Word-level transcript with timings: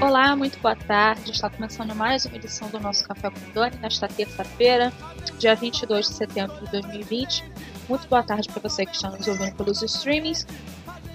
Olá, 0.00 0.34
muito 0.34 0.58
boa 0.60 0.74
tarde. 0.74 1.32
Está 1.32 1.50
começando 1.50 1.94
mais 1.94 2.24
uma 2.24 2.36
edição 2.36 2.70
do 2.70 2.80
nosso 2.80 3.06
Café 3.06 3.30
com 3.30 3.52
Dani 3.52 3.76
nesta 3.76 4.08
terça-feira, 4.08 4.90
dia 5.38 5.54
22 5.54 6.08
de 6.08 6.14
setembro 6.14 6.56
de 6.64 6.72
2020. 6.72 7.44
Muito 7.88 8.08
boa 8.08 8.22
tarde 8.22 8.48
para 8.48 8.62
você 8.62 8.86
que 8.86 8.96
está 8.96 9.10
nos 9.10 9.28
ouvindo 9.28 9.54
pelos 9.54 9.82
streamings 9.82 10.46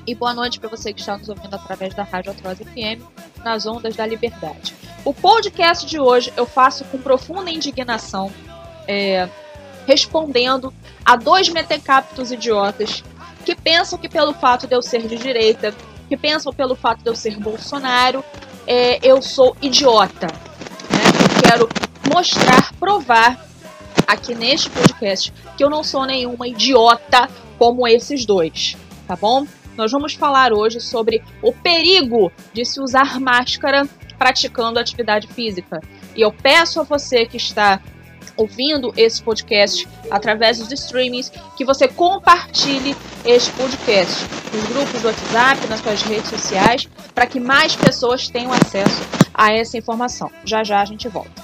e 0.05 0.13
boa 0.13 0.33
noite 0.33 0.59
para 0.59 0.69
você 0.69 0.93
que 0.93 0.99
está 0.99 1.17
nos 1.17 1.27
ouvindo 1.27 1.55
através 1.55 1.93
da 1.95 2.03
Rádio 2.03 2.31
Atroz 2.31 2.59
FM 2.59 3.01
nas 3.43 3.65
ondas 3.65 3.95
da 3.95 4.05
liberdade. 4.05 4.75
O 5.05 5.13
podcast 5.13 5.85
de 5.85 5.99
hoje 5.99 6.31
eu 6.37 6.45
faço 6.45 6.85
com 6.85 6.97
profunda 6.97 7.51
indignação, 7.51 8.31
é, 8.87 9.27
respondendo 9.85 10.73
a 11.03 11.15
dois 11.15 11.49
metecaptos 11.49 12.31
idiotas 12.31 13.03
que 13.45 13.55
pensam 13.55 13.99
que 13.99 14.07
pelo 14.07 14.33
fato 14.33 14.67
de 14.67 14.75
eu 14.75 14.81
ser 14.81 15.05
de 15.07 15.17
direita, 15.17 15.73
que 16.07 16.15
pensam 16.15 16.53
pelo 16.53 16.75
fato 16.75 17.03
de 17.03 17.09
eu 17.09 17.15
ser 17.15 17.37
Bolsonaro, 17.39 18.23
é, 18.65 18.99
eu 19.05 19.21
sou 19.21 19.55
idiota. 19.61 20.27
Né? 20.27 21.03
Eu 21.23 21.49
quero 21.49 21.69
mostrar, 22.13 22.73
provar 22.79 23.45
aqui 24.07 24.33
neste 24.35 24.69
podcast 24.69 25.33
que 25.57 25.63
eu 25.63 25.69
não 25.69 25.83
sou 25.83 26.05
nenhuma 26.05 26.47
idiota 26.47 27.29
como 27.57 27.87
esses 27.87 28.25
dois, 28.25 28.77
tá 29.07 29.15
bom? 29.15 29.45
Nós 29.75 29.91
vamos 29.91 30.13
falar 30.13 30.53
hoje 30.53 30.79
sobre 30.79 31.23
o 31.41 31.51
perigo 31.51 32.31
de 32.53 32.63
se 32.63 32.79
usar 32.79 33.19
máscara 33.19 33.87
praticando 34.17 34.79
atividade 34.79 35.27
física. 35.27 35.81
E 36.15 36.21
eu 36.21 36.31
peço 36.31 36.79
a 36.79 36.83
você 36.83 37.25
que 37.25 37.37
está 37.37 37.81
ouvindo 38.37 38.93
esse 38.97 39.21
podcast 39.21 39.87
através 40.09 40.57
dos 40.57 40.71
streamings 40.71 41.31
que 41.55 41.65
você 41.65 41.87
compartilhe 41.87 42.95
este 43.25 43.51
podcast 43.51 44.25
nos 44.53 44.63
grupos 44.65 45.01
do 45.01 45.07
WhatsApp, 45.07 45.67
nas 45.67 45.79
suas 45.79 46.01
redes 46.03 46.29
sociais, 46.29 46.87
para 47.13 47.25
que 47.25 47.39
mais 47.39 47.75
pessoas 47.75 48.27
tenham 48.27 48.51
acesso 48.51 49.01
a 49.33 49.51
essa 49.51 49.77
informação. 49.77 50.29
Já 50.45 50.63
já 50.63 50.81
a 50.81 50.85
gente 50.85 51.07
volta. 51.07 51.41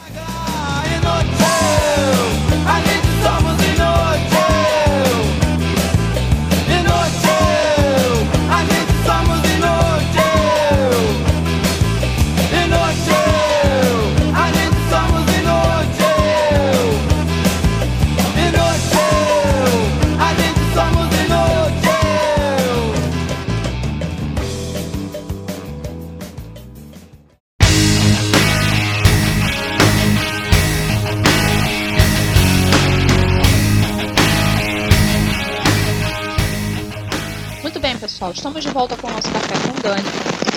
Pessoal, 38.29 38.33
estamos 38.33 38.63
de 38.63 38.69
volta 38.69 38.97
com 38.97 39.07
o 39.07 39.11
nosso 39.11 39.31
Café 39.31 39.53
com 39.67 39.81
Dani. 39.81 40.03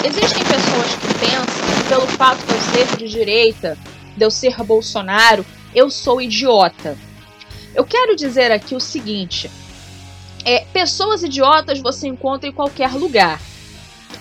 Existem 0.04 0.44
pessoas 0.44 0.94
que 0.94 1.14
pensam 1.20 1.76
que 1.76 1.88
pelo 1.88 2.06
fato 2.06 2.44
de 2.44 2.52
eu 2.52 2.60
ser 2.60 2.96
de 2.96 3.08
direita, 3.08 3.78
de 4.16 4.24
eu 4.24 4.30
ser 4.30 4.56
Bolsonaro, 4.62 5.44
eu 5.74 5.90
sou 5.90 6.20
idiota. 6.20 6.96
Eu 7.74 7.84
quero 7.84 8.16
dizer 8.16 8.50
aqui 8.50 8.74
o 8.74 8.80
seguinte: 8.80 9.50
é, 10.44 10.64
pessoas 10.72 11.22
idiotas 11.22 11.80
você 11.80 12.08
encontra 12.08 12.48
em 12.48 12.52
qualquer 12.52 12.92
lugar. 12.92 13.40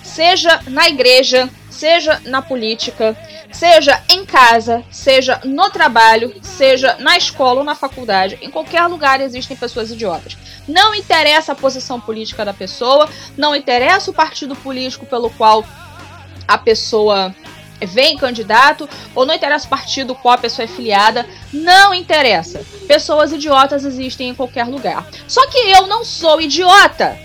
Seja 0.03 0.61
na 0.67 0.87
igreja, 0.87 1.49
seja 1.69 2.21
na 2.25 2.41
política, 2.41 3.17
seja 3.51 4.01
em 4.09 4.25
casa, 4.25 4.83
seja 4.89 5.39
no 5.43 5.69
trabalho, 5.69 6.33
seja 6.41 6.95
na 6.99 7.17
escola 7.17 7.59
ou 7.59 7.65
na 7.65 7.75
faculdade, 7.75 8.37
em 8.41 8.49
qualquer 8.49 8.85
lugar 8.87 9.21
existem 9.21 9.57
pessoas 9.57 9.91
idiotas. 9.91 10.37
Não 10.67 10.95
interessa 10.95 11.51
a 11.51 11.55
posição 11.55 11.99
política 11.99 12.45
da 12.45 12.53
pessoa, 12.53 13.09
não 13.37 13.55
interessa 13.55 14.11
o 14.11 14.13
partido 14.13 14.55
político 14.55 15.05
pelo 15.05 15.29
qual 15.31 15.65
a 16.47 16.57
pessoa 16.57 17.35
vem 17.85 18.17
candidato, 18.17 18.87
ou 19.15 19.25
não 19.25 19.33
interessa 19.33 19.65
o 19.65 19.69
partido 19.69 20.15
qual 20.15 20.35
a 20.35 20.37
pessoa 20.37 20.65
é 20.65 20.67
filiada, 20.67 21.27
não 21.51 21.93
interessa. 21.93 22.63
Pessoas 22.87 23.31
idiotas 23.31 23.85
existem 23.85 24.29
em 24.29 24.35
qualquer 24.35 24.65
lugar. 24.65 25.07
Só 25.27 25.47
que 25.47 25.57
eu 25.57 25.87
não 25.87 26.05
sou 26.05 26.39
idiota, 26.39 27.17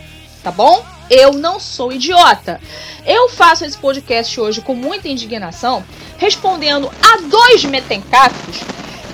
tá 0.42 0.50
bom? 0.50 0.95
Eu 1.08 1.32
não 1.32 1.60
sou 1.60 1.92
idiota. 1.92 2.60
Eu 3.04 3.28
faço 3.28 3.64
esse 3.64 3.78
podcast 3.78 4.40
hoje 4.40 4.60
com 4.60 4.74
muita 4.74 5.08
indignação, 5.08 5.84
respondendo 6.18 6.90
a 7.00 7.20
dois 7.28 7.64
metencaptos 7.64 8.60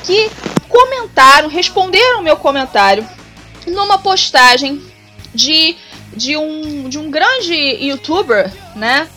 que 0.04 0.31
comentaram, 0.69 1.48
responderam 1.48 2.22
meu 2.22 2.36
comentário 2.36 3.06
numa 3.66 3.98
postagem 3.98 4.82
de, 5.34 5.76
de, 6.16 6.36
um, 6.36 6.88
de 6.88 6.98
um 6.98 7.10
grande 7.10 7.54
youtuber, 7.54 8.50
né? 8.75 9.08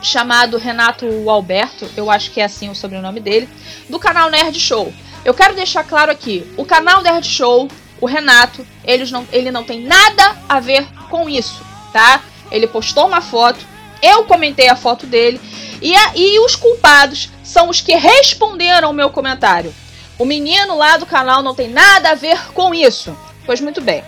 Chamado 0.00 0.56
Renato 0.56 1.28
Alberto, 1.28 1.90
eu 1.96 2.08
acho 2.08 2.30
que 2.30 2.40
é 2.40 2.44
assim 2.44 2.68
o 2.70 2.74
sobrenome 2.74 3.18
dele, 3.18 3.48
do 3.88 3.98
canal 3.98 4.30
Nerd 4.30 4.58
Show. 4.58 4.92
Eu 5.24 5.34
quero 5.34 5.56
deixar 5.56 5.82
claro 5.82 6.12
aqui, 6.12 6.46
o 6.56 6.64
canal 6.64 7.02
Nerd 7.02 7.26
Show, 7.26 7.68
o 8.00 8.06
Renato, 8.06 8.64
eles 8.84 9.10
não, 9.10 9.26
ele 9.32 9.50
não 9.50 9.64
tem 9.64 9.82
nada 9.82 10.36
a 10.48 10.60
ver 10.60 10.86
com 11.10 11.28
isso, 11.28 11.60
tá? 11.92 12.22
Ele 12.50 12.66
postou 12.66 13.06
uma 13.06 13.20
foto, 13.20 13.64
eu 14.02 14.24
comentei 14.24 14.68
a 14.68 14.76
foto 14.76 15.06
dele, 15.06 15.40
e, 15.80 15.94
a, 15.94 16.12
e 16.14 16.40
os 16.40 16.56
culpados 16.56 17.30
são 17.42 17.68
os 17.68 17.80
que 17.80 17.94
responderam 17.94 18.90
o 18.90 18.94
meu 18.94 19.10
comentário. 19.10 19.74
O 20.18 20.24
menino 20.24 20.76
lá 20.76 20.96
do 20.96 21.06
canal 21.06 21.42
não 21.42 21.54
tem 21.54 21.68
nada 21.68 22.10
a 22.10 22.14
ver 22.14 22.52
com 22.52 22.74
isso. 22.74 23.16
Pois 23.46 23.60
muito 23.60 23.80
bem. 23.80 24.02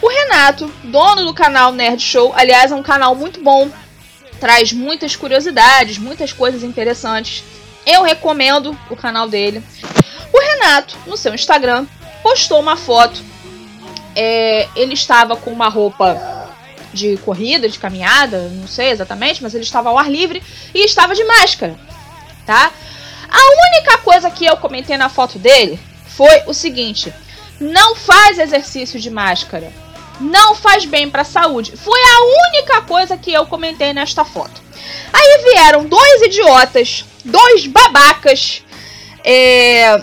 O 0.00 0.08
Renato, 0.08 0.72
dono 0.84 1.26
do 1.26 1.34
canal 1.34 1.72
Nerd 1.72 2.02
Show, 2.02 2.32
aliás, 2.34 2.72
é 2.72 2.74
um 2.74 2.82
canal 2.82 3.14
muito 3.14 3.42
bom, 3.42 3.70
traz 4.40 4.72
muitas 4.72 5.14
curiosidades, 5.14 5.98
muitas 5.98 6.32
coisas 6.32 6.62
interessantes. 6.62 7.44
Eu 7.86 8.02
recomendo 8.02 8.76
o 8.88 8.96
canal 8.96 9.28
dele. 9.28 9.62
O 10.32 10.40
Renato, 10.40 10.96
no 11.06 11.16
seu 11.16 11.34
Instagram, 11.34 11.86
postou 12.22 12.58
uma 12.58 12.76
foto. 12.76 13.22
É, 14.16 14.66
ele 14.74 14.94
estava 14.94 15.36
com 15.36 15.50
uma 15.50 15.68
roupa 15.68 16.39
de 16.92 17.16
corrida, 17.18 17.68
de 17.68 17.78
caminhada, 17.78 18.48
não 18.48 18.66
sei 18.66 18.90
exatamente, 18.90 19.42
mas 19.42 19.54
ele 19.54 19.64
estava 19.64 19.88
ao 19.88 19.98
ar 19.98 20.10
livre 20.10 20.42
e 20.74 20.84
estava 20.84 21.14
de 21.14 21.24
máscara, 21.24 21.78
tá? 22.46 22.72
A 23.28 23.78
única 23.78 23.98
coisa 23.98 24.30
que 24.30 24.44
eu 24.44 24.56
comentei 24.56 24.96
na 24.96 25.08
foto 25.08 25.38
dele 25.38 25.78
foi 26.16 26.42
o 26.46 26.52
seguinte: 26.52 27.12
não 27.60 27.94
faz 27.94 28.38
exercício 28.38 28.98
de 28.98 29.10
máscara. 29.10 29.72
Não 30.20 30.54
faz 30.54 30.84
bem 30.84 31.08
para 31.08 31.22
a 31.22 31.24
saúde. 31.24 31.76
Foi 31.76 31.98
a 31.98 32.48
única 32.48 32.82
coisa 32.82 33.16
que 33.16 33.32
eu 33.32 33.46
comentei 33.46 33.94
nesta 33.94 34.22
foto. 34.22 34.60
Aí 35.12 35.44
vieram 35.44 35.86
dois 35.86 36.22
idiotas, 36.22 37.06
dois 37.24 37.66
babacas, 37.66 38.62
é, 39.24 40.02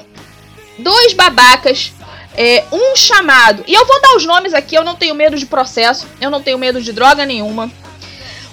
dois 0.80 1.14
babacas, 1.14 1.94
é, 2.38 2.64
um 2.72 2.96
chamado. 2.96 3.64
E 3.68 3.74
eu 3.74 3.86
vou 3.86 4.00
dar 4.00 4.16
os 4.16 4.25
nomes 4.25 4.53
aqui, 4.53 4.75
eu 4.75 4.84
não 4.84 4.96
tenho 4.96 5.16
medo 5.16 5.36
de 5.36 5.48
processo, 5.48 6.08
eu 6.22 6.30
não 6.30 6.42
tenho 6.42 6.59
medo 6.59 6.80
de 6.80 6.94
droga 6.94 7.25
nenhuma. 7.25 7.70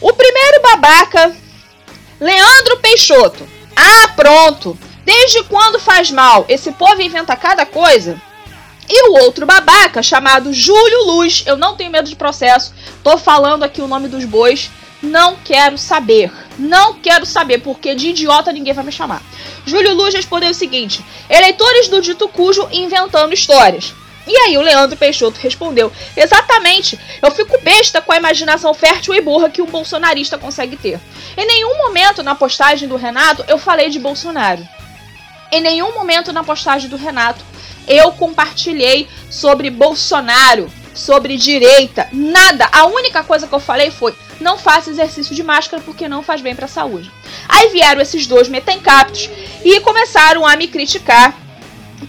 O 0.01 0.13
primeiro 0.13 0.63
babaca, 0.63 1.37
Leandro 2.19 2.79
Peixoto. 2.79 3.47
Ah, 3.77 4.09
pronto. 4.17 4.79
Desde 5.05 5.45
quando 5.45 5.79
faz 5.79 6.11
mal? 6.11 6.47
Esse 6.49 6.73
povo 6.73 7.03
inventa 7.03 7.37
cada 7.37 7.67
coisa. 7.67 8.21
E 8.89 9.09
o 9.09 9.13
outro 9.23 9.47
babaca, 9.47 10.03
chamado 10.03 10.53
Júlio 10.53 11.05
Luz, 11.05 11.43
eu 11.47 11.57
não 11.57 11.77
tenho 11.77 11.91
medo 11.91 12.09
de 12.09 12.17
processo, 12.17 12.75
tô 13.03 13.17
falando 13.17 13.63
aqui 13.63 13.81
o 13.81 13.89
nome 13.89 14.09
dos 14.09 14.25
bois, 14.25 14.71
não 15.03 15.37
quero 15.37 15.77
saber. 15.79 16.31
Não 16.59 16.95
quero 16.95 17.27
saber, 17.27 17.59
porque 17.59 17.95
de 17.95 18.11
idiota 18.11 18.53
ninguém 18.53 18.73
vai 18.73 18.85
me 18.85 18.93
chamar. 18.93 19.23
Júlio 19.67 19.95
Luz 19.95 20.15
respondeu 20.15 20.51
o 20.51 20.55
seguinte: 20.55 21.05
eleitores 21.29 21.89
do 21.89 22.01
dito 22.01 22.29
cujo 22.29 22.69
inventando 22.71 23.33
histórias. 23.33 23.95
E 24.27 24.37
aí 24.37 24.57
o 24.57 24.63
Leandro 24.63 24.97
Peixoto 24.97 25.39
respondeu: 25.41 25.93
Exatamente, 26.17 26.99
eu 27.23 27.31
fico 27.31 27.61
besta 27.61 28.01
com 28.01 28.13
a 28.13 28.17
imaginação 28.17 28.73
fértil 28.73 29.15
e 29.15 29.21
burra 29.21 29.51
que 29.51 29.61
um 29.61 29.67
bolsonarista 29.67 30.39
consegue 30.39 30.77
ter. 30.77 30.99
Em 31.37 31.47
nenhum 31.47 31.77
momento 31.79 32.23
na 32.23 32.35
postagem 32.35 32.89
do 32.89 32.97
Renato 32.97 33.45
eu 33.47 33.59
falei 33.59 33.91
de 33.91 33.99
Bolsonaro. 33.99 34.67
Em 35.53 35.61
nenhum 35.61 35.93
momento 35.95 36.33
na 36.33 36.43
postagem 36.43 36.89
do 36.89 36.97
Renato 36.97 37.45
eu 37.87 38.13
compartilhei 38.13 39.09
sobre 39.31 39.69
Bolsonaro, 39.69 40.73
sobre 40.95 41.37
direita, 41.37 42.09
nada. 42.11 42.67
A 42.73 42.87
única 42.87 43.23
coisa 43.23 43.47
que 43.47 43.55
eu 43.55 43.61
falei 43.61 43.91
foi: 43.91 44.15
não 44.41 44.59
faça 44.59 44.91
exercício 44.91 45.35
de 45.35 45.43
máscara 45.43 45.83
porque 45.83 46.09
não 46.09 46.23
faz 46.23 46.41
bem 46.41 46.55
para 46.55 46.67
a 46.67 46.69
saúde. 46.69 47.11
Aí 47.49 47.69
vieram 47.69 48.01
esses 48.01 48.27
dois 48.27 48.49
metencaptos 48.49 49.29
e 49.65 49.81
começaram 49.81 50.47
a 50.47 50.57
me 50.57 50.69
criticar 50.69 51.35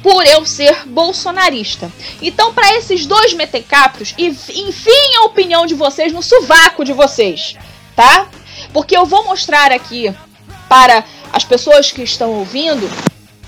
por 0.01 0.25
eu 0.25 0.45
ser 0.45 0.88
bolsonarista. 0.88 1.92
Então, 2.22 2.54
para 2.54 2.75
esses 2.75 3.06
dois 3.06 3.33
metecaptos, 3.33 4.13
enfim 4.18 5.16
a 5.18 5.25
opinião 5.25 5.66
de 5.66 5.74
vocês 5.74 6.12
no 6.12 6.22
sovaco 6.22 6.83
de 6.83 6.94
vocês, 6.94 7.56
tá? 7.95 8.27
Porque 8.74 8.95
eu 8.95 9.06
vou 9.06 9.24
mostrar 9.25 9.72
aqui 9.72 10.13
para 10.68 11.04
as 11.31 11.44
pessoas 11.44 11.92
que 11.92 12.04
estão 12.04 12.31
ouvindo 12.31 12.89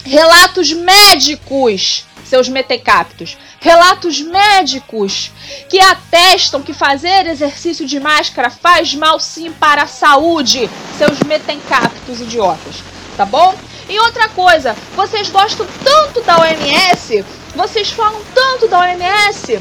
relatos 0.04 0.72
médicos, 0.72 2.06
seus 2.28 2.50
metecaptos, 2.50 3.38
relatos 3.60 4.22
médicos 4.22 5.32
que 5.70 5.80
atestam 5.80 6.62
que 6.62 6.74
fazer 6.74 7.26
exercício 7.28 7.86
de 7.86 8.00
máscara 8.00 8.50
faz 8.50 8.94
mal 8.94 9.20
sim 9.20 9.52
para 9.52 9.84
a 9.84 9.88
saúde, 9.88 10.70
seus 10.98 11.20
metecaptos 11.22 12.20
idiotas, 12.22 12.84
tá 13.16 13.26
bom? 13.26 13.56
E 13.90 14.00
outra 14.00 14.28
coisa, 14.30 14.76
vocês 14.96 15.30
gostam 15.30 15.66
tanto 15.84 16.22
da 16.22 16.40
OMS, 16.40 17.24
vocês 17.56 17.90
falam 17.90 18.22
tanto 18.36 18.68
da 18.68 18.80
OMS, 18.80 19.60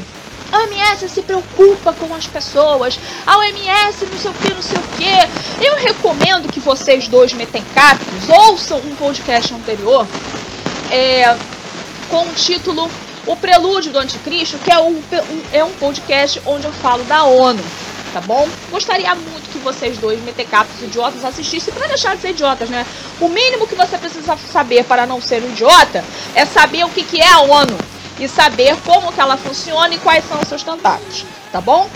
a 0.51 0.59
OMS 0.59 1.09
se 1.09 1.21
preocupa 1.21 1.91
com 1.93 2.13
as 2.15 2.25
pessoas. 2.25 2.97
A 3.25 3.37
OMS 3.37 4.05
não 4.05 4.17
sei 4.17 4.31
o 4.31 4.33
que, 4.33 4.53
não 4.53 4.61
sei 4.61 4.77
o 4.77 4.83
que. 4.97 5.65
Eu 5.65 5.75
recomendo 5.75 6.49
que 6.49 6.61
vocês 6.61 7.09
dois 7.09 7.33
metem 7.33 7.61
capos, 7.75 8.29
ouçam 8.29 8.77
um 8.79 8.95
podcast 8.95 9.53
anterior 9.53 10.07
é, 10.91 11.35
com 12.09 12.23
o 12.23 12.33
título 12.33 12.89
O 13.25 13.35
Prelúdio 13.35 13.91
do 13.91 13.99
Anticristo, 13.99 14.57
que 14.59 14.71
é 14.71 14.79
um, 14.79 15.01
é 15.51 15.63
um 15.63 15.71
podcast 15.73 16.41
onde 16.45 16.65
eu 16.65 16.71
falo 16.73 17.03
da 17.05 17.23
ONU. 17.23 17.63
Tá 18.13 18.21
bom? 18.21 18.47
Gostaria 18.71 19.13
muito 19.13 19.49
que 19.51 19.59
vocês 19.59 19.97
dois, 19.97 20.21
metecapos 20.23 20.81
idiotas, 20.81 21.23
assistissem 21.23 21.73
para 21.73 21.87
deixar 21.87 22.15
de 22.15 22.21
ser 22.21 22.29
idiotas, 22.29 22.69
né? 22.69 22.85
O 23.19 23.27
mínimo 23.27 23.67
que 23.67 23.75
você 23.75 23.97
precisa 23.97 24.37
saber 24.51 24.85
para 24.85 25.05
não 25.05 25.21
ser 25.21 25.43
um 25.43 25.49
idiota 25.49 26.03
é 26.33 26.45
saber 26.45 26.85
o 26.85 26.89
que, 26.89 27.03
que 27.03 27.21
é 27.21 27.31
a 27.31 27.41
ONU 27.41 27.77
e 28.19 28.27
saber 28.27 28.75
como 28.85 29.11
que 29.11 29.19
ela 29.19 29.37
funciona 29.37 29.93
e 29.93 29.99
quais 29.99 30.27
são 30.27 30.39
os 30.39 30.47
seus 30.47 30.63
tentáculos, 30.63 31.25
tá 31.51 31.61
bom? 31.61 31.87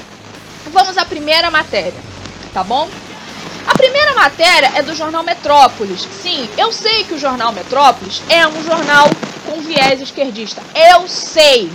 Vamos 0.72 0.98
à 0.98 1.06
primeira 1.06 1.50
matéria, 1.50 2.00
tá 2.54 2.64
bom? 2.64 2.88
A 3.66 3.74
primeira 3.74 4.14
matéria 4.14 4.72
é 4.76 4.82
do 4.82 4.94
jornal 4.94 5.24
Metrópolis. 5.24 6.08
Sim, 6.22 6.48
eu 6.58 6.72
sei 6.72 7.04
que 7.04 7.14
o 7.14 7.20
jornal 7.20 7.52
Metrópolis 7.52 8.22
é 8.30 8.46
um 8.46 8.64
jornal 8.64 9.08
com 9.46 9.62
viés 9.62 10.02
esquerdista. 10.02 10.62
Eu 10.74 11.08
sei, 11.08 11.72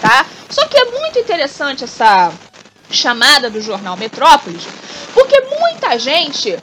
tá? 0.00 0.26
Só 0.50 0.66
que 0.66 0.78
é 0.78 0.84
muito 0.86 1.18
interessante 1.18 1.84
essa 1.84 2.32
chamada 2.90 3.50
do 3.50 3.60
jornal 3.60 3.96
Metrópolis, 3.96 4.62
porque 5.12 5.40
muita 5.40 5.98
gente 5.98 6.58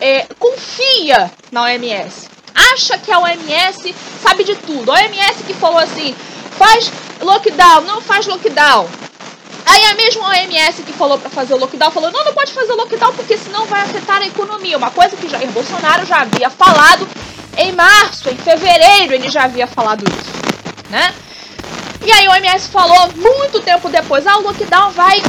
é, 0.00 0.26
confia 0.38 1.30
na 1.52 1.62
OMS. 1.62 2.28
Acha 2.72 2.98
que 2.98 3.12
a 3.12 3.18
OMS 3.18 3.94
sabe 4.22 4.44
de 4.44 4.56
tudo. 4.56 4.90
A 4.90 4.96
OMS 4.96 5.44
que 5.44 5.54
falou 5.54 5.78
assim: 5.78 6.14
faz 6.58 6.90
lockdown, 7.20 7.82
não 7.82 8.00
faz 8.00 8.26
lockdown. 8.26 8.88
Aí 9.66 9.84
a 9.84 9.94
mesma 9.94 10.28
OMS 10.28 10.82
que 10.82 10.92
falou 10.92 11.18
para 11.18 11.30
fazer 11.30 11.54
o 11.54 11.58
lockdown 11.58 11.90
falou: 11.90 12.10
não, 12.10 12.24
não 12.24 12.34
pode 12.34 12.52
fazer 12.52 12.72
o 12.72 12.76
lockdown 12.76 13.12
porque 13.14 13.36
senão 13.36 13.66
vai 13.66 13.82
afetar 13.82 14.20
a 14.20 14.26
economia. 14.26 14.76
Uma 14.76 14.90
coisa 14.90 15.16
que 15.16 15.28
Jair 15.28 15.50
Bolsonaro 15.52 16.04
já 16.04 16.22
havia 16.22 16.50
falado 16.50 17.06
em 17.56 17.72
março, 17.72 18.30
em 18.30 18.36
fevereiro, 18.36 19.14
ele 19.14 19.30
já 19.30 19.44
havia 19.44 19.66
falado 19.66 20.04
isso, 20.08 20.32
né? 20.90 21.14
E 22.02 22.10
aí 22.10 22.26
a 22.26 22.32
OMS 22.32 22.68
falou 22.68 23.12
muito 23.14 23.60
tempo 23.60 23.88
depois: 23.88 24.26
ah, 24.26 24.38
o 24.38 24.42
lockdown 24.42 24.90
vai 24.92 25.22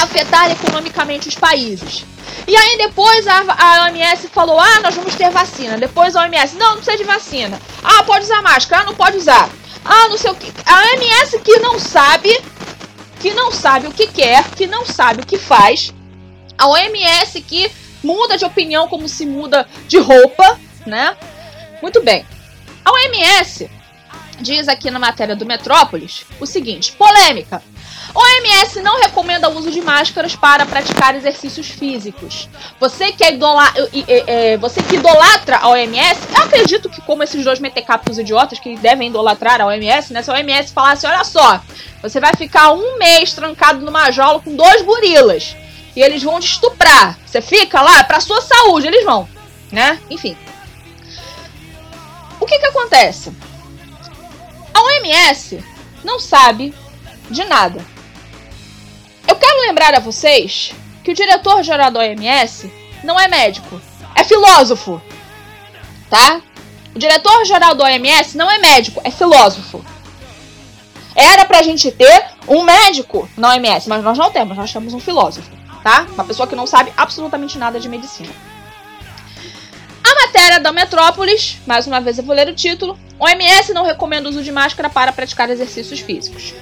afetar 0.00 0.50
economicamente 0.50 1.28
os 1.28 1.34
países. 1.34 2.04
E 2.46 2.56
aí 2.56 2.76
depois 2.76 3.26
a, 3.26 3.44
a 3.56 3.84
OMS 3.84 4.28
falou: 4.28 4.58
ah, 4.58 4.80
nós 4.80 4.94
vamos 4.94 5.14
ter 5.14 5.30
vacina. 5.30 5.78
Depois 5.78 6.16
a 6.16 6.22
OMS: 6.22 6.56
não, 6.56 6.70
não 6.70 6.76
precisa 6.76 6.96
de 6.96 7.04
vacina. 7.04 7.60
Ah, 7.82 8.02
pode 8.02 8.24
usar 8.24 8.42
máscara, 8.42 8.82
ah, 8.82 8.86
não 8.86 8.94
pode 8.94 9.16
usar. 9.16 9.48
Ah, 9.84 10.08
não 10.08 10.18
sei 10.18 10.30
o 10.30 10.34
que. 10.34 10.52
A 10.66 10.82
OMS 10.82 11.38
que 11.40 11.58
não 11.58 11.78
sabe, 11.78 12.36
que 13.20 13.32
não 13.32 13.52
sabe 13.52 13.86
o 13.86 13.92
que 13.92 14.08
quer, 14.08 14.44
que 14.50 14.66
não 14.66 14.84
sabe 14.84 15.22
o 15.22 15.26
que 15.26 15.38
faz. 15.38 15.94
A 16.58 16.68
OMS 16.68 17.40
que 17.42 17.70
muda 18.02 18.36
de 18.36 18.44
opinião 18.44 18.88
como 18.88 19.08
se 19.08 19.24
muda 19.24 19.66
de 19.86 19.98
roupa, 19.98 20.58
né? 20.84 21.16
Muito 21.82 22.00
bem. 22.00 22.24
A 22.84 22.92
OMS 22.92 23.68
diz 24.40 24.68
aqui 24.68 24.90
na 24.90 24.98
matéria 24.98 25.34
do 25.34 25.44
Metrópolis 25.44 26.24
o 26.40 26.46
seguinte: 26.46 26.92
polêmica. 26.92 27.60
OMS 28.14 28.80
não 28.82 29.00
recomenda 29.00 29.48
o 29.48 29.56
uso 29.56 29.70
de 29.70 29.80
máscaras 29.80 30.36
para 30.36 30.66
praticar 30.66 31.14
exercícios 31.14 31.68
físicos. 31.68 32.48
Você 32.78 33.10
que, 33.12 33.24
é 33.24 33.32
idola, 33.32 33.72
é, 34.06 34.52
é, 34.52 34.56
você 34.58 34.82
que 34.82 34.96
idolatra 34.96 35.56
a 35.56 35.70
OMS, 35.70 36.20
eu 36.28 36.42
acredito 36.42 36.90
que 36.90 37.00
como 37.00 37.22
esses 37.22 37.42
dois 37.42 37.58
metecaptos 37.58 38.18
idiotas 38.18 38.58
que 38.58 38.76
devem 38.76 39.08
idolatrar 39.08 39.60
a 39.60 39.66
OMS, 39.66 40.12
né? 40.12 40.22
Se 40.22 40.30
a 40.30 40.34
OMS 40.34 40.72
falasse, 40.72 41.06
olha 41.06 41.24
só, 41.24 41.62
você 42.02 42.20
vai 42.20 42.34
ficar 42.36 42.72
um 42.72 42.98
mês 42.98 43.32
trancado 43.32 43.84
numa 43.84 44.10
jaula 44.10 44.40
com 44.40 44.54
dois 44.54 44.82
gorilas 44.82 45.56
e 45.96 46.02
eles 46.02 46.22
vão 46.22 46.38
te 46.38 46.48
estuprar. 46.48 47.18
Você 47.24 47.40
fica 47.40 47.80
lá 47.80 48.04
para 48.04 48.20
sua 48.20 48.42
saúde, 48.42 48.88
eles 48.88 49.04
vão, 49.04 49.26
né? 49.70 49.98
Enfim. 50.10 50.36
Que 52.52 52.58
que 52.58 52.66
acontece? 52.66 53.32
A 54.74 54.82
OMS 54.82 55.64
não 56.04 56.18
sabe 56.18 56.74
de 57.30 57.44
nada. 57.44 57.82
Eu 59.26 59.36
quero 59.36 59.62
lembrar 59.62 59.94
a 59.94 60.00
vocês 60.00 60.74
que 61.02 61.12
o 61.12 61.14
diretor-geral 61.14 61.90
da 61.90 62.00
OMS 62.00 62.70
não 63.02 63.18
é 63.18 63.26
médico, 63.26 63.80
é 64.14 64.22
filósofo. 64.22 65.00
Tá? 66.10 66.42
O 66.94 66.98
diretor-geral 66.98 67.74
da 67.74 67.84
OMS 67.84 68.36
não 68.36 68.50
é 68.50 68.58
médico, 68.58 69.00
é 69.02 69.10
filósofo. 69.10 69.82
Era 71.16 71.46
pra 71.46 71.62
gente 71.62 71.90
ter 71.90 72.22
um 72.46 72.64
médico 72.64 73.26
na 73.34 73.52
OMS, 73.52 73.88
mas 73.88 74.04
nós 74.04 74.18
não 74.18 74.30
temos, 74.30 74.58
nós 74.58 74.70
temos 74.70 74.92
um 74.92 75.00
filósofo, 75.00 75.50
tá? 75.82 76.06
Uma 76.12 76.24
pessoa 76.24 76.46
que 76.46 76.54
não 76.54 76.66
sabe 76.66 76.92
absolutamente 76.98 77.56
nada 77.56 77.80
de 77.80 77.88
medicina. 77.88 78.51
Matéria 80.42 80.58
da 80.58 80.72
Metrópolis, 80.72 81.58
mais 81.64 81.86
uma 81.86 82.00
vez 82.00 82.18
eu 82.18 82.24
vou 82.24 82.34
ler 82.34 82.48
o 82.48 82.52
título. 82.52 82.98
OMS 83.16 83.72
não 83.72 83.84
recomenda 83.84 84.26
o 84.26 84.30
uso 84.32 84.42
de 84.42 84.50
máscara 84.50 84.90
para 84.90 85.12
praticar 85.12 85.48
exercícios 85.48 86.00
físicos. 86.00 86.52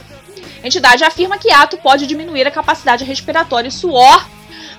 A 0.62 0.66
entidade 0.66 1.02
afirma 1.02 1.38
que 1.38 1.50
ato 1.50 1.78
pode 1.78 2.06
diminuir 2.06 2.46
a 2.46 2.50
capacidade 2.50 3.04
respiratória 3.04 3.68
e 3.68 3.72
suor 3.72 4.28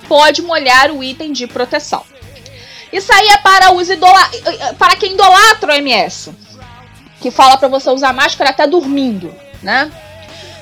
pode 0.08 0.44
molhar 0.44 0.92
o 0.92 1.04
item 1.04 1.32
de 1.32 1.48
proteção. 1.48 2.06
Isso 2.94 3.12
aí 3.12 3.30
é 3.30 3.38
para, 3.38 3.74
os 3.74 3.90
idola 3.90 4.20
para 4.78 4.96
quem 4.96 5.14
idolatra 5.14 5.74
o 5.74 5.76
MS, 5.78 6.32
que 7.20 7.32
fala 7.32 7.58
para 7.58 7.70
você 7.70 7.90
usar 7.90 8.14
máscara 8.14 8.52
até 8.52 8.68
dormindo, 8.68 9.36
né? 9.64 9.92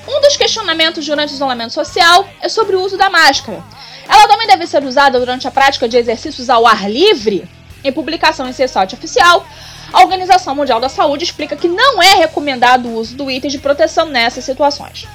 Um 0.08 0.18
dos 0.22 0.38
questionamentos 0.38 1.04
durante 1.04 1.34
o 1.34 1.36
isolamento 1.36 1.74
social 1.74 2.26
é 2.40 2.48
sobre 2.48 2.74
o 2.74 2.80
uso 2.80 2.96
da 2.96 3.10
máscara. 3.10 3.62
Ela 4.08 4.26
também 4.26 4.46
deve 4.46 4.66
ser 4.66 4.82
usada 4.82 5.20
durante 5.20 5.46
a 5.46 5.50
prática 5.50 5.86
de 5.86 5.98
exercícios 5.98 6.48
ao 6.48 6.66
ar 6.66 6.90
livre? 6.90 7.46
Em 7.82 7.92
publicação 7.92 8.48
em 8.48 8.52
seu 8.52 8.68
site 8.68 8.94
oficial, 8.94 9.46
a 9.92 10.02
Organização 10.02 10.54
Mundial 10.54 10.80
da 10.80 10.88
Saúde 10.88 11.24
explica 11.24 11.56
que 11.56 11.68
não 11.68 12.02
é 12.02 12.14
recomendado 12.14 12.86
o 12.86 12.94
uso 12.94 13.16
do 13.16 13.30
item 13.30 13.50
de 13.50 13.58
proteção 13.58 14.06
nessas 14.06 14.44
situações. 14.44 15.08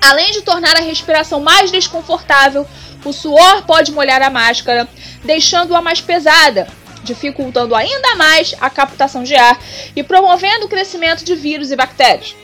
Além 0.00 0.32
de 0.32 0.42
tornar 0.42 0.76
a 0.76 0.80
respiração 0.80 1.40
mais 1.40 1.70
desconfortável, 1.70 2.66
o 3.04 3.12
suor 3.12 3.62
pode 3.62 3.92
molhar 3.92 4.20
a 4.22 4.30
máscara, 4.30 4.88
deixando-a 5.24 5.80
mais 5.80 6.00
pesada, 6.00 6.68
dificultando 7.02 7.74
ainda 7.74 8.14
mais 8.14 8.54
a 8.60 8.68
captação 8.68 9.22
de 9.22 9.34
ar 9.34 9.58
e 9.94 10.02
promovendo 10.02 10.66
o 10.66 10.68
crescimento 10.68 11.24
de 11.24 11.34
vírus 11.34 11.70
e 11.70 11.76
bactérias. 11.76 12.36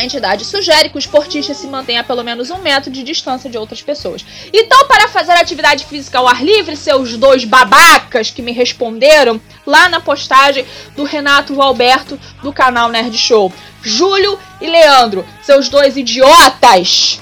A 0.00 0.04
entidade 0.04 0.46
sugere 0.46 0.88
que 0.88 0.96
o 0.96 0.98
esportista 0.98 1.52
se 1.52 1.66
mantenha 1.66 2.00
a 2.00 2.04
pelo 2.04 2.24
menos 2.24 2.50
um 2.50 2.56
metro 2.56 2.90
de 2.90 3.02
distância 3.02 3.50
de 3.50 3.58
outras 3.58 3.82
pessoas. 3.82 4.24
Então, 4.50 4.88
para 4.88 5.08
fazer 5.08 5.32
atividade 5.32 5.84
física 5.84 6.18
ao 6.18 6.26
ar 6.26 6.42
livre, 6.42 6.74
seus 6.74 7.18
dois 7.18 7.44
babacas 7.44 8.30
que 8.30 8.40
me 8.40 8.50
responderam 8.50 9.38
lá 9.66 9.90
na 9.90 10.00
postagem 10.00 10.64
do 10.96 11.04
Renato 11.04 11.54
Valberto 11.54 12.18
do 12.42 12.50
canal 12.50 12.88
Nerd 12.88 13.14
Show, 13.18 13.52
Júlio 13.82 14.38
e 14.58 14.66
Leandro, 14.68 15.22
seus 15.42 15.68
dois 15.68 15.98
idiotas. 15.98 17.20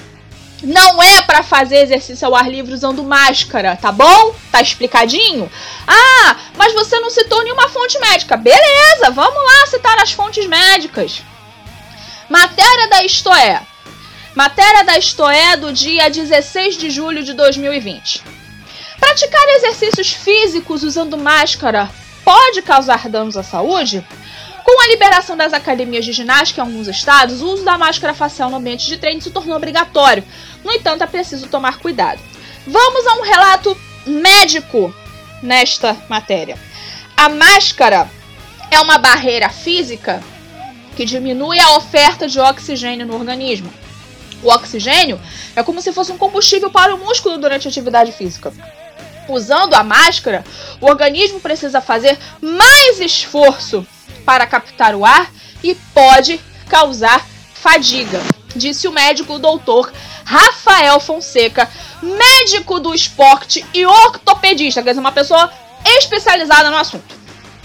Não 0.63 1.03
é 1.03 1.21
para 1.21 1.43
fazer 1.43 1.81
exercício 1.81 2.25
ao 2.25 2.33
ar 2.33 2.49
livre 2.49 2.73
usando 2.73 3.03
máscara, 3.03 3.75
tá 3.75 3.91
bom? 3.91 4.33
Tá 4.53 4.61
explicadinho? 4.61 5.51
Ah, 5.85 6.37
mas 6.55 6.71
você 6.71 6.97
não 7.01 7.09
citou 7.09 7.43
nenhuma 7.43 7.67
fonte 7.67 7.99
médica. 7.99 8.37
Beleza, 8.37 9.11
vamos 9.11 9.43
lá 9.43 9.67
citar 9.67 9.97
as 9.99 10.13
fontes 10.13 10.47
médicas. 10.47 11.21
Matéria 12.29 12.87
da 12.87 13.03
Istoé. 13.03 13.59
Matéria 14.35 14.83
da 14.83 14.99
Istoé 14.99 15.57
do 15.57 15.73
dia 15.73 16.11
16 16.11 16.77
de 16.77 16.91
julho 16.91 17.23
de 17.23 17.33
2020. 17.33 18.21
Praticar 18.99 19.49
exercícios 19.55 20.13
físicos 20.13 20.83
usando 20.83 21.17
máscara 21.17 21.89
pode 22.23 22.61
causar 22.61 23.09
danos 23.09 23.35
à 23.35 23.41
saúde? 23.41 24.05
Com 24.63 24.79
a 24.79 24.87
liberação 24.89 25.35
das 25.35 25.53
academias 25.53 26.05
de 26.05 26.13
ginástica 26.13 26.61
em 26.61 26.65
alguns 26.65 26.87
estados, 26.87 27.41
o 27.41 27.47
uso 27.47 27.65
da 27.65 27.79
máscara 27.79 28.13
facial 28.13 28.51
no 28.51 28.57
ambiente 28.57 28.85
de 28.85 28.97
treino 28.97 29.21
se 29.21 29.31
tornou 29.31 29.57
obrigatório. 29.57 30.23
No 30.63 30.71
entanto, 30.71 31.03
é 31.03 31.07
preciso 31.07 31.47
tomar 31.47 31.79
cuidado. 31.79 32.21
Vamos 32.67 33.07
a 33.07 33.13
um 33.15 33.21
relato 33.23 33.75
médico 34.05 34.93
nesta 35.41 35.97
matéria. 36.07 36.59
A 37.17 37.27
máscara 37.27 38.07
é 38.69 38.79
uma 38.79 38.99
barreira 38.99 39.49
física 39.49 40.21
que 40.99 41.05
diminui 41.05 41.57
a 41.57 41.77
oferta 41.77 42.27
de 42.27 42.41
oxigênio 42.41 43.07
no 43.07 43.15
organismo. 43.15 43.71
O 44.43 44.49
oxigênio 44.49 45.17
é 45.55 45.63
como 45.63 45.81
se 45.81 45.93
fosse 45.93 46.11
um 46.11 46.17
combustível 46.17 46.69
para 46.69 46.93
o 46.93 46.97
músculo 46.97 47.37
durante 47.37 47.65
a 47.65 47.71
atividade 47.71 48.11
física. 48.11 48.51
Usando 49.29 49.75
a 49.75 49.81
máscara, 49.81 50.43
o 50.81 50.87
organismo 50.87 51.39
precisa 51.39 51.79
fazer 51.79 52.19
mais 52.41 52.99
esforço 52.99 53.87
para 54.25 54.45
captar 54.45 54.93
o 54.93 55.05
ar 55.05 55.31
e 55.63 55.73
pode 55.93 56.37
causar 56.67 57.25
fadiga, 57.53 58.21
disse 58.53 58.85
o 58.85 58.91
médico 58.91 59.39
doutor 59.39 59.93
Rafael 60.25 60.99
Fonseca, 60.99 61.71
médico 62.01 62.77
do 62.77 62.93
esporte 62.93 63.65
e 63.73 63.85
ortopedista, 63.85 64.83
quer 64.83 64.89
dizer, 64.89 64.99
uma 64.99 65.13
pessoa 65.13 65.49
especializada 65.85 66.69
no 66.69 66.75
assunto. 66.75 67.18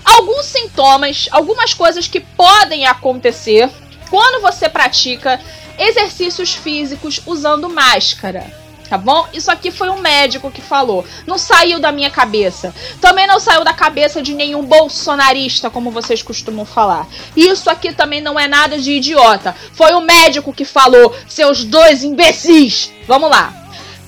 Alguns 0.04 0.46
sintomas, 0.46 1.28
algumas 1.30 1.72
coisas 1.72 2.06
que 2.06 2.20
podem 2.20 2.86
acontecer 2.86 3.70
quando 4.10 4.42
você 4.42 4.68
pratica 4.68 5.40
exercícios 5.78 6.54
físicos 6.54 7.20
usando 7.26 7.68
máscara 7.68 8.64
tá 8.88 8.98
bom? 8.98 9.26
Isso 9.32 9.50
aqui 9.50 9.70
foi 9.70 9.88
um 9.90 10.00
médico 10.00 10.50
que 10.50 10.60
falou. 10.60 11.04
Não 11.26 11.36
saiu 11.36 11.80
da 11.80 11.90
minha 11.90 12.10
cabeça. 12.10 12.72
Também 13.00 13.26
não 13.26 13.40
saiu 13.40 13.64
da 13.64 13.72
cabeça 13.72 14.22
de 14.22 14.34
nenhum 14.34 14.64
bolsonarista, 14.64 15.68
como 15.68 15.90
vocês 15.90 16.22
costumam 16.22 16.64
falar. 16.64 17.06
Isso 17.36 17.68
aqui 17.68 17.92
também 17.92 18.20
não 18.20 18.38
é 18.38 18.46
nada 18.46 18.78
de 18.78 18.92
idiota. 18.92 19.54
Foi 19.72 19.92
o 19.94 20.00
médico 20.00 20.52
que 20.52 20.64
falou, 20.64 21.14
seus 21.28 21.64
dois 21.64 22.04
imbecis. 22.04 22.92
Vamos 23.06 23.30
lá. 23.30 23.52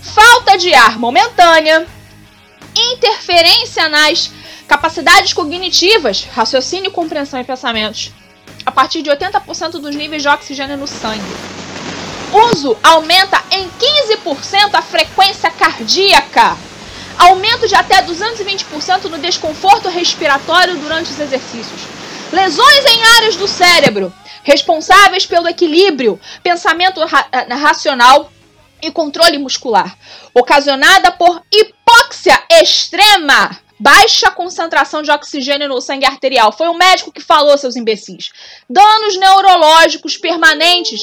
Falta 0.00 0.56
de 0.56 0.72
ar 0.72 0.98
momentânea, 0.98 1.86
interferência 2.76 3.88
nas 3.88 4.30
capacidades 4.66 5.32
cognitivas, 5.32 6.24
raciocínio, 6.24 6.90
compreensão 6.90 7.40
e 7.40 7.44
pensamentos, 7.44 8.12
a 8.64 8.72
partir 8.72 9.02
de 9.02 9.10
80% 9.10 9.72
dos 9.72 9.94
níveis 9.94 10.22
de 10.22 10.28
oxigênio 10.28 10.76
no 10.76 10.86
sangue. 10.86 11.22
Uso 12.52 12.76
aumenta 12.82 13.42
em 13.50 13.68
15% 13.68 14.74
a 14.74 14.82
frequência 14.82 15.50
cardíaca. 15.50 16.56
Aumento 17.16 17.66
de 17.66 17.74
até 17.74 18.02
220% 18.02 19.04
no 19.04 19.18
desconforto 19.18 19.88
respiratório 19.88 20.76
durante 20.76 21.12
os 21.12 21.20
exercícios. 21.20 21.80
Lesões 22.32 22.84
em 22.84 23.02
áreas 23.16 23.36
do 23.36 23.46
cérebro 23.46 24.12
responsáveis 24.42 25.24
pelo 25.24 25.48
equilíbrio, 25.48 26.20
pensamento 26.42 27.00
ra 27.04 27.26
racional 27.56 28.30
e 28.82 28.90
controle 28.90 29.38
muscular, 29.38 29.96
ocasionada 30.34 31.10
por 31.12 31.42
hipóxia 31.50 32.40
extrema 32.50 33.58
baixa 33.78 34.30
concentração 34.30 35.02
de 35.02 35.10
oxigênio 35.10 35.68
no 35.68 35.80
sangue 35.80 36.06
arterial. 36.06 36.52
Foi 36.52 36.68
o 36.68 36.74
médico 36.74 37.12
que 37.12 37.20
falou, 37.20 37.56
seus 37.58 37.76
imbecis. 37.76 38.30
Danos 38.68 39.16
neurológicos 39.16 40.16
permanentes, 40.16 41.00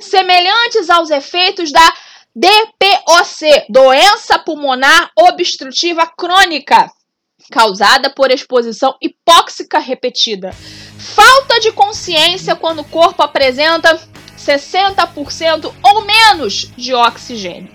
semelhantes 0.00 0.88
aos 0.88 1.10
efeitos 1.10 1.72
da 1.72 1.94
DPOC, 2.34 3.66
doença 3.68 4.38
pulmonar 4.38 5.10
obstrutiva 5.16 6.06
crônica, 6.06 6.90
causada 7.50 8.08
por 8.08 8.30
exposição 8.30 8.96
hipóxica 9.02 9.78
repetida. 9.78 10.54
Falta 10.98 11.60
de 11.60 11.72
consciência 11.72 12.54
quando 12.54 12.80
o 12.80 12.84
corpo 12.84 13.22
apresenta 13.22 14.00
60% 14.38 15.74
ou 15.82 16.04
menos 16.04 16.70
de 16.76 16.94
oxigênio. 16.94 17.70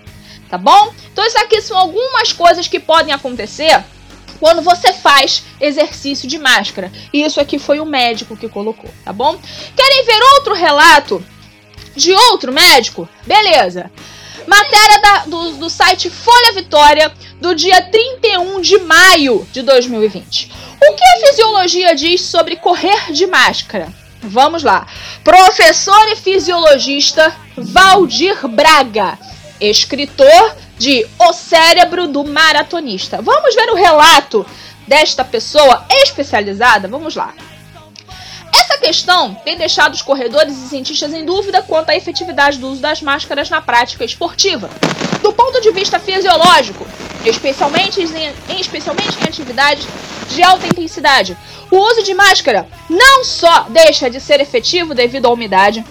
Tá 0.48 0.56
bom? 0.56 0.92
Então, 1.12 1.24
isso 1.26 1.38
aqui 1.38 1.60
são 1.60 1.76
algumas 1.76 2.32
coisas 2.32 2.66
que 2.66 2.80
podem 2.80 3.12
acontecer 3.12 3.84
quando 4.38 4.62
você 4.62 4.92
faz 4.92 5.44
exercício 5.60 6.28
de 6.28 6.38
máscara. 6.38 6.92
E 7.12 7.22
isso 7.22 7.40
aqui 7.40 7.58
foi 7.58 7.80
o 7.80 7.86
médico 7.86 8.36
que 8.36 8.48
colocou, 8.48 8.90
tá 9.04 9.12
bom? 9.12 9.38
Querem 9.76 10.04
ver 10.04 10.22
outro 10.34 10.54
relato 10.54 11.24
de 11.94 12.12
outro 12.12 12.52
médico? 12.52 13.08
Beleza. 13.26 13.90
Matéria 14.46 15.00
da, 15.00 15.18
do, 15.26 15.50
do 15.56 15.68
site 15.68 16.08
Folha 16.08 16.52
Vitória 16.52 17.12
do 17.40 17.54
dia 17.54 17.82
31 17.82 18.60
de 18.60 18.78
maio 18.78 19.46
de 19.52 19.62
2020. 19.62 20.50
O 20.80 20.94
que 20.94 21.04
a 21.04 21.26
fisiologia 21.26 21.94
diz 21.94 22.22
sobre 22.22 22.56
correr 22.56 23.12
de 23.12 23.26
máscara? 23.26 23.92
Vamos 24.22 24.62
lá. 24.62 24.86
Professor 25.22 26.08
e 26.12 26.16
fisiologista 26.16 27.34
Valdir 27.56 28.48
Braga, 28.48 29.18
escritor 29.60 30.56
de 30.78 31.06
O 31.18 31.32
Cérebro 31.32 32.06
do 32.06 32.24
Maratonista. 32.24 33.20
Vamos 33.20 33.54
ver 33.54 33.70
o 33.70 33.74
relato 33.74 34.46
desta 34.86 35.24
pessoa 35.24 35.84
especializada? 35.90 36.88
Vamos 36.88 37.14
lá. 37.14 37.34
Essa 38.54 38.78
questão 38.78 39.34
tem 39.44 39.56
deixado 39.56 39.94
os 39.94 40.02
corredores 40.02 40.56
e 40.56 40.68
cientistas 40.68 41.12
em 41.12 41.24
dúvida 41.24 41.62
quanto 41.62 41.90
à 41.90 41.96
efetividade 41.96 42.58
do 42.58 42.68
uso 42.68 42.80
das 42.80 43.02
máscaras 43.02 43.50
na 43.50 43.60
prática 43.60 44.04
esportiva. 44.04 44.70
Do 45.22 45.32
ponto 45.32 45.60
de 45.60 45.70
vista 45.72 45.98
fisiológico, 45.98 46.86
especialmente 47.24 48.00
em, 48.00 48.58
especialmente 48.58 49.18
em 49.20 49.24
atividades 49.24 49.86
de 50.30 50.42
alta 50.42 50.66
intensidade, 50.66 51.36
o 51.70 51.76
uso 51.76 52.02
de 52.02 52.14
máscara 52.14 52.66
não 52.88 53.24
só 53.24 53.66
deixa 53.68 54.08
de 54.08 54.20
ser 54.20 54.40
efetivo 54.40 54.94
devido 54.94 55.26
à 55.26 55.30
umidade, 55.30 55.84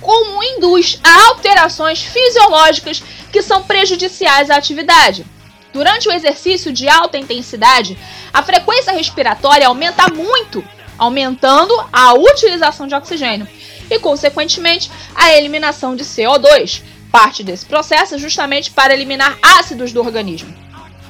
como 0.00 0.42
induz 0.42 0.98
a 1.02 1.28
alterações 1.28 2.02
fisiológicas 2.02 3.02
que 3.32 3.42
são 3.42 3.62
prejudiciais 3.62 4.50
à 4.50 4.56
atividade. 4.56 5.26
Durante 5.72 6.08
o 6.08 6.12
exercício 6.12 6.72
de 6.72 6.88
alta 6.88 7.18
intensidade, 7.18 7.98
a 8.32 8.42
frequência 8.42 8.92
respiratória 8.92 9.66
aumenta 9.66 10.08
muito, 10.12 10.64
aumentando 10.96 11.74
a 11.92 12.14
utilização 12.14 12.86
de 12.86 12.94
oxigênio 12.94 13.46
e, 13.90 13.98
consequentemente, 13.98 14.90
a 15.14 15.34
eliminação 15.34 15.94
de 15.94 16.04
CO2. 16.04 16.82
Parte 17.12 17.42
desse 17.42 17.66
processo 17.66 18.14
é 18.14 18.18
justamente 18.18 18.70
para 18.70 18.92
eliminar 18.92 19.38
ácidos 19.42 19.92
do 19.92 20.00
organismo. 20.00 20.54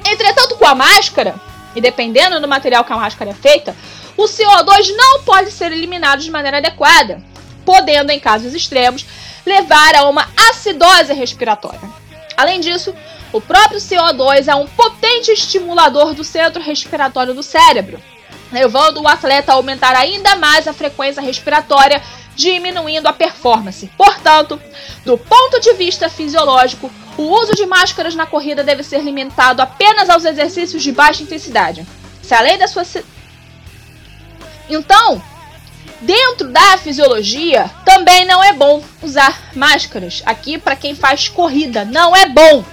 Entretanto, 0.07 0.57
com 0.57 0.67
a 0.67 0.75
máscara, 0.75 1.35
e 1.75 1.81
dependendo 1.81 2.41
do 2.41 2.49
material 2.49 2.85
que 2.85 2.93
a 2.93 2.97
máscara 2.97 3.31
é 3.31 3.35
feita, 3.35 3.77
o 4.17 4.25
CO2 4.25 4.95
não 4.97 5.23
pode 5.23 5.51
ser 5.51 5.71
eliminado 5.71 6.21
de 6.21 6.31
maneira 6.31 6.59
adequada, 6.59 7.23
podendo, 7.69 8.11
em 8.11 8.19
casos 8.19 8.55
extremos, 8.55 9.05
levar 9.45 9.95
a 9.95 10.09
uma 10.09 10.27
acidose 10.49 11.13
respiratória. 11.13 11.79
Além 12.35 12.61
disso, 12.61 12.95
o 13.31 13.43
próprio 13.43 13.79
CO2 13.79 14.49
é 14.49 14.55
um 14.55 14.67
potente 14.67 15.31
estimulador 15.31 16.15
do 16.15 16.25
centro 16.25 16.63
respiratório 16.63 17.35
do 17.35 17.43
cérebro, 17.43 18.01
levando 18.51 19.03
o 19.03 19.07
atleta 19.07 19.53
a 19.53 19.57
aumentar 19.57 19.95
ainda 19.95 20.35
mais 20.37 20.67
a 20.67 20.73
frequência 20.73 21.21
respiratória, 21.21 22.03
diminuindo 22.35 23.07
a 23.07 23.13
performance. 23.13 23.91
Portanto, 23.99 24.59
do 25.05 25.19
ponto 25.19 25.61
de 25.61 25.75
vista 25.75 26.09
fisiológico, 26.09 26.91
o 27.19 27.23
uso 27.23 27.55
de 27.55 27.67
máscaras 27.67 28.15
na 28.15 28.25
corrida 28.25 28.65
deve 28.65 28.83
ser 28.83 29.03
limitado 29.03 29.61
apenas 29.61 30.09
aos 30.09 30.25
exercícios 30.25 30.83
de 30.83 30.91
baixa 30.91 31.23
intensidade. 31.23 31.87
Se 32.23 32.33
além 32.33 32.57
da 32.57 32.67
sua 32.67 32.85
então, 34.71 35.23
Dentro 36.01 36.49
da 36.49 36.79
fisiologia, 36.79 37.69
também 37.85 38.25
não 38.25 38.43
é 38.43 38.53
bom 38.53 38.83
usar 39.03 39.51
máscaras. 39.55 40.23
Aqui, 40.25 40.57
para 40.57 40.77
quem 40.77 40.95
faz 40.95 41.29
corrida, 41.29 41.85
não 41.85 42.15
é 42.15 42.27
bom. 42.29 42.65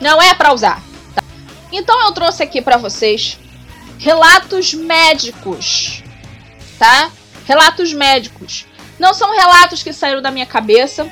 Não 0.00 0.20
é 0.20 0.34
para 0.34 0.54
usar. 0.54 0.82
Tá? 1.14 1.22
Então, 1.70 2.00
eu 2.06 2.12
trouxe 2.12 2.42
aqui 2.42 2.62
para 2.62 2.78
vocês 2.78 3.38
relatos 3.98 4.72
médicos, 4.72 6.02
tá? 6.78 7.10
Relatos 7.46 7.92
médicos. 7.92 8.64
Não 8.98 9.12
são 9.12 9.30
relatos 9.34 9.82
que 9.82 9.92
saíram 9.92 10.22
da 10.22 10.30
minha 10.30 10.46
cabeça. 10.46 11.06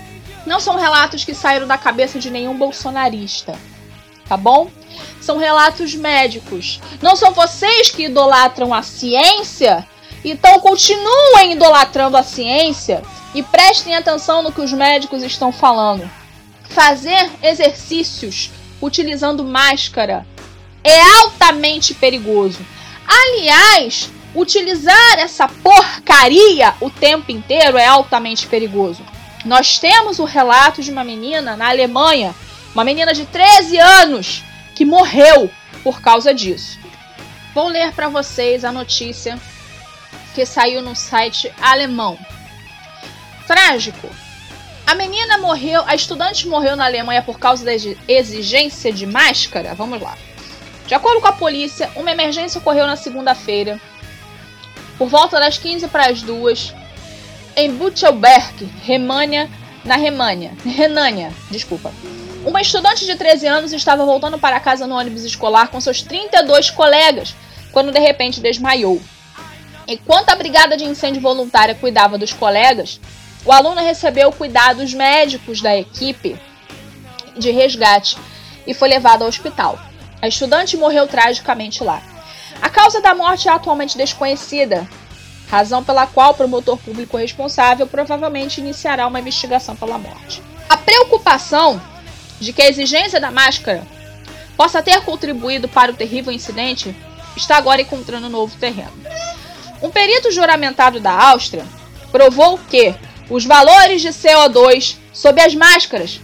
Não 0.46 0.58
são 0.58 0.76
relatos 0.76 1.22
que 1.22 1.34
saíram 1.34 1.66
da 1.66 1.76
cabeça 1.76 2.18
de 2.18 2.30
nenhum 2.30 2.56
bolsonarista. 2.56 3.58
Tá 4.26 4.38
bom? 4.38 4.70
São 5.20 5.36
relatos 5.36 5.94
médicos. 5.94 6.80
Não 7.02 7.14
são 7.14 7.32
vocês 7.32 7.90
que 7.90 8.04
idolatram 8.04 8.72
a 8.72 8.82
ciência 8.82 9.86
então 10.30 10.60
continuem 10.60 11.52
idolatrando 11.52 12.16
a 12.16 12.22
ciência 12.22 13.02
e 13.34 13.42
prestem 13.42 13.94
atenção 13.94 14.42
no 14.42 14.52
que 14.52 14.60
os 14.60 14.72
médicos 14.72 15.22
estão 15.22 15.52
falando. 15.52 16.08
Fazer 16.68 17.30
exercícios 17.42 18.50
utilizando 18.80 19.44
máscara 19.44 20.26
é 20.82 21.00
altamente 21.20 21.94
perigoso. 21.94 22.58
Aliás, 23.06 24.10
utilizar 24.34 25.18
essa 25.18 25.48
porcaria 25.48 26.74
o 26.80 26.90
tempo 26.90 27.32
inteiro 27.32 27.78
é 27.78 27.86
altamente 27.86 28.46
perigoso. 28.46 29.02
Nós 29.44 29.78
temos 29.78 30.18
o 30.18 30.24
relato 30.24 30.82
de 30.82 30.90
uma 30.90 31.04
menina 31.04 31.56
na 31.56 31.68
Alemanha, 31.68 32.34
uma 32.74 32.84
menina 32.84 33.14
de 33.14 33.24
13 33.24 33.78
anos, 33.78 34.44
que 34.74 34.84
morreu 34.84 35.50
por 35.82 36.00
causa 36.00 36.34
disso. 36.34 36.78
Vou 37.54 37.68
ler 37.68 37.92
para 37.92 38.08
vocês 38.08 38.64
a 38.64 38.70
notícia 38.70 39.38
que 40.34 40.44
saiu 40.46 40.82
no 40.82 40.94
site 40.94 41.52
alemão. 41.60 42.18
Trágico. 43.46 44.08
A 44.86 44.94
menina 44.94 45.38
morreu, 45.38 45.82
a 45.86 45.94
estudante 45.94 46.48
morreu 46.48 46.74
na 46.74 46.86
Alemanha 46.86 47.22
por 47.22 47.38
causa 47.38 47.64
da 47.64 47.72
exigência 48.08 48.92
de 48.92 49.06
máscara. 49.06 49.74
Vamos 49.74 50.00
lá. 50.00 50.16
De 50.86 50.94
acordo 50.94 51.20
com 51.20 51.28
a 51.28 51.32
polícia, 51.32 51.90
uma 51.94 52.10
emergência 52.10 52.58
ocorreu 52.58 52.86
na 52.86 52.96
segunda-feira, 52.96 53.78
por 54.96 55.08
volta 55.08 55.38
das 55.38 55.58
15 55.58 55.88
para 55.88 56.06
as 56.06 56.22
2, 56.22 56.74
em 57.54 57.74
Butchelberg, 57.74 58.64
Remânia, 58.82 59.50
na 59.84 59.96
Remânia, 59.96 60.52
Renânia, 60.64 61.32
desculpa. 61.50 61.92
Uma 62.44 62.62
estudante 62.62 63.04
de 63.04 63.14
13 63.16 63.46
anos 63.46 63.72
estava 63.72 64.06
voltando 64.06 64.38
para 64.38 64.60
casa 64.60 64.86
no 64.86 64.94
ônibus 64.96 65.24
escolar 65.24 65.68
com 65.68 65.80
seus 65.80 66.00
32 66.02 66.70
colegas, 66.70 67.34
quando 67.72 67.92
de 67.92 67.98
repente 67.98 68.40
desmaiou. 68.40 69.00
Enquanto 69.90 70.28
a 70.28 70.36
brigada 70.36 70.76
de 70.76 70.84
incêndio 70.84 71.22
voluntária 71.22 71.74
cuidava 71.74 72.18
dos 72.18 72.30
colegas, 72.30 73.00
o 73.42 73.50
aluno 73.50 73.80
recebeu 73.80 74.30
cuidados 74.30 74.92
médicos 74.92 75.62
da 75.62 75.74
equipe 75.74 76.38
de 77.34 77.50
resgate 77.50 78.18
e 78.66 78.74
foi 78.74 78.90
levado 78.90 79.22
ao 79.22 79.28
hospital. 79.28 79.78
A 80.20 80.28
estudante 80.28 80.76
morreu 80.76 81.06
tragicamente 81.06 81.82
lá. 81.82 82.02
A 82.60 82.68
causa 82.68 83.00
da 83.00 83.14
morte 83.14 83.48
é 83.48 83.50
atualmente 83.50 83.96
desconhecida, 83.96 84.86
razão 85.48 85.82
pela 85.82 86.06
qual 86.06 86.32
o 86.32 86.34
promotor 86.34 86.76
público 86.76 87.16
responsável 87.16 87.86
provavelmente 87.86 88.60
iniciará 88.60 89.06
uma 89.06 89.20
investigação 89.20 89.74
pela 89.74 89.96
morte. 89.96 90.42
A 90.68 90.76
preocupação 90.76 91.80
de 92.38 92.52
que 92.52 92.60
a 92.60 92.68
exigência 92.68 93.18
da 93.18 93.30
máscara 93.30 93.86
possa 94.54 94.82
ter 94.82 95.00
contribuído 95.00 95.66
para 95.66 95.92
o 95.92 95.94
terrível 95.94 96.30
incidente 96.30 96.94
está 97.34 97.56
agora 97.56 97.80
encontrando 97.80 98.28
novo 98.28 98.54
terreno. 98.58 98.92
Um 99.82 99.90
perito 99.90 100.30
juramentado 100.30 101.00
da 101.00 101.12
Áustria 101.12 101.64
provou 102.10 102.58
que 102.58 102.94
os 103.30 103.44
valores 103.44 104.00
de 104.00 104.08
CO2 104.08 104.96
sob 105.12 105.40
as 105.40 105.54
máscaras 105.54 106.20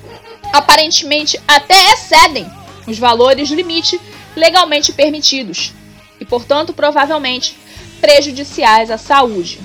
aparentemente 0.52 1.40
até 1.46 1.75
excedem 1.92 2.50
os 2.87 2.99
valores 2.99 3.50
limite 3.50 4.00
legalmente 4.37 4.92
permitidos 4.92 5.73
e, 6.20 6.25
portanto, 6.25 6.73
provavelmente 6.73 7.56
prejudiciais 8.00 8.90
à 8.90 8.99
saúde. 8.99 9.61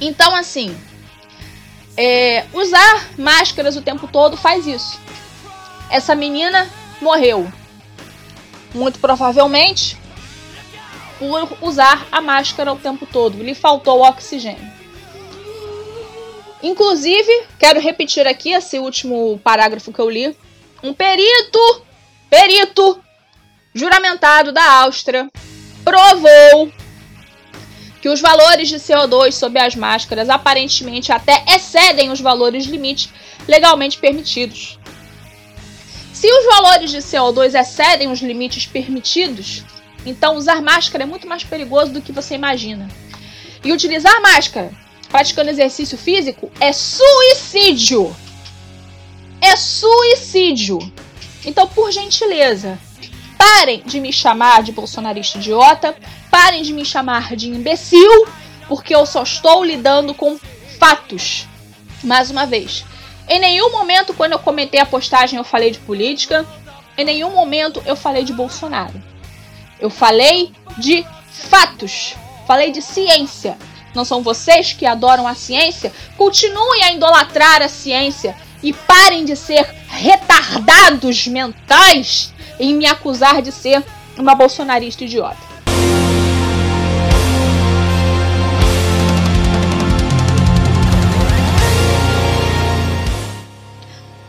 Então, 0.00 0.34
assim, 0.34 0.76
é, 1.96 2.44
usar 2.52 3.08
máscaras 3.18 3.76
o 3.76 3.82
tempo 3.82 4.06
todo 4.06 4.36
faz 4.36 4.66
isso. 4.66 5.00
Essa 5.90 6.14
menina 6.14 6.68
morreu, 7.00 7.50
muito 8.74 8.98
provavelmente, 8.98 9.96
por 11.18 11.58
usar 11.60 12.06
a 12.10 12.20
máscara 12.20 12.72
o 12.72 12.76
tempo 12.76 13.06
todo. 13.06 13.42
Lhe 13.42 13.54
faltou 13.54 14.02
oxigênio. 14.02 14.78
Inclusive, 16.62 17.44
quero 17.58 17.80
repetir 17.80 18.26
aqui 18.26 18.52
esse 18.52 18.78
último 18.78 19.38
parágrafo 19.44 19.92
que 19.92 19.98
eu 20.00 20.10
li. 20.10 20.36
Um 20.82 20.92
perito, 20.92 21.82
perito, 22.28 23.00
juramentado 23.74 24.52
da 24.52 24.64
Áustria, 24.82 25.28
provou 25.84 26.72
que 28.00 28.08
os 28.08 28.20
valores 28.20 28.68
de 28.68 28.76
CO2 28.76 29.32
sob 29.32 29.58
as 29.58 29.74
máscaras 29.74 30.28
aparentemente 30.28 31.12
até 31.12 31.44
excedem 31.48 32.10
os 32.10 32.20
valores 32.20 32.66
limite 32.66 33.12
legalmente 33.46 33.98
permitidos. 33.98 34.78
Se 36.12 36.26
os 36.26 36.44
valores 36.46 36.90
de 36.90 36.98
CO2 36.98 37.54
excedem 37.58 38.10
os 38.10 38.20
limites 38.20 38.66
permitidos, 38.66 39.64
então 40.04 40.36
usar 40.36 40.62
máscara 40.62 41.04
é 41.04 41.06
muito 41.06 41.26
mais 41.26 41.44
perigoso 41.44 41.92
do 41.92 42.02
que 42.02 42.12
você 42.12 42.34
imagina. 42.34 42.88
E 43.64 43.72
utilizar 43.72 44.20
máscara 44.22 44.70
praticando 45.08 45.50
exercício 45.50 45.98
físico 45.98 46.50
é 46.60 46.72
suicídio. 46.72 48.14
É 49.40 49.56
suicídio. 49.56 50.78
Então, 51.44 51.66
por 51.68 51.90
gentileza, 51.90 52.78
parem 53.36 53.82
de 53.86 54.00
me 54.00 54.12
chamar 54.12 54.62
de 54.62 54.72
bolsonarista 54.72 55.38
idiota, 55.38 55.96
parem 56.30 56.62
de 56.62 56.72
me 56.72 56.84
chamar 56.84 57.36
de 57.36 57.48
imbecil, 57.48 58.26
porque 58.66 58.94
eu 58.94 59.06
só 59.06 59.22
estou 59.22 59.64
lidando 59.64 60.12
com 60.12 60.38
fatos. 60.78 61.46
Mais 62.02 62.30
uma 62.30 62.46
vez, 62.46 62.84
em 63.28 63.40
nenhum 63.40 63.70
momento 63.70 64.14
quando 64.14 64.32
eu 64.32 64.38
comentei 64.38 64.80
a 64.80 64.86
postagem 64.86 65.36
eu 65.36 65.44
falei 65.44 65.70
de 65.70 65.78
política, 65.78 66.46
em 66.96 67.04
nenhum 67.04 67.30
momento 67.30 67.82
eu 67.86 67.96
falei 67.96 68.24
de 68.24 68.32
Bolsonaro. 68.32 69.02
Eu 69.80 69.90
falei 69.90 70.52
de 70.76 71.06
fatos, 71.30 72.16
falei 72.46 72.72
de 72.72 72.82
ciência. 72.82 73.56
Não 73.94 74.04
são 74.04 74.22
vocês 74.22 74.72
que 74.72 74.84
adoram 74.84 75.26
a 75.26 75.34
ciência? 75.34 75.92
Continuem 76.16 76.82
a 76.82 76.92
idolatrar 76.92 77.62
a 77.62 77.68
ciência 77.68 78.36
e 78.60 78.72
parem 78.72 79.24
de 79.24 79.36
ser 79.36 79.64
retardados 79.88 81.28
mentais 81.28 82.34
em 82.58 82.74
me 82.74 82.86
acusar 82.86 83.40
de 83.40 83.52
ser 83.52 83.84
uma 84.16 84.34
bolsonarista 84.34 85.04
idiota. 85.04 85.46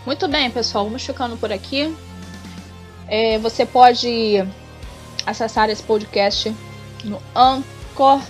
Muito 0.06 0.28
bem, 0.28 0.50
pessoal, 0.52 0.86
vamos 0.86 1.04
ficando 1.04 1.38
por 1.38 1.52
aqui. 1.52 1.96
É, 3.08 3.40
você 3.40 3.66
pode 3.66 4.44
acessar 5.30 5.70
esse 5.70 5.84
podcast 5.84 6.54
no 7.04 7.22
Anchor, 7.36 8.22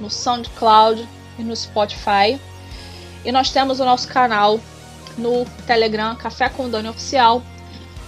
no 0.00 0.10
SoundCloud 0.10 1.08
e 1.38 1.42
no 1.42 1.54
Spotify. 1.54 2.38
E 3.24 3.32
nós 3.32 3.50
temos 3.50 3.80
o 3.80 3.84
nosso 3.84 4.08
canal 4.08 4.60
no 5.16 5.44
Telegram 5.66 6.14
Café 6.16 6.48
com 6.48 6.68
Dani 6.68 6.88
Oficial, 6.88 7.42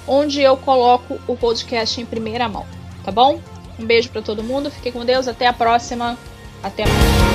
onde 0.07 0.41
eu 0.41 0.57
coloco 0.57 1.19
o 1.27 1.37
podcast 1.37 2.01
em 2.01 2.07
primeira 2.07 2.49
mão, 2.49 2.67
tá 3.05 3.11
bom? 3.11 3.41
Um 3.79 3.85
beijo 3.85 4.09
para 4.11 4.23
todo 4.23 4.43
mundo, 4.43 4.71
fiquem 4.71 4.93
com 4.93 5.05
Deus, 5.05 5.29
até 5.29 5.47
a 5.47 5.53
próxima, 5.53 6.19
até 6.63 6.85
mais. 6.85 7.26